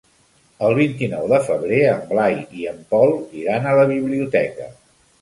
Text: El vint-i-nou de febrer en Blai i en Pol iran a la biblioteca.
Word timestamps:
El 0.67 0.71
vint-i-nou 0.79 1.27
de 1.33 1.41
febrer 1.51 1.83
en 1.91 2.01
Blai 2.15 2.39
i 2.63 2.67
en 2.75 2.83
Pol 2.97 3.17
iran 3.45 3.71
a 3.75 3.79
la 3.83 3.89
biblioteca. 3.97 4.77